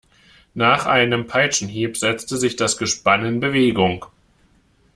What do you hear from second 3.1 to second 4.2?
in Bewegung.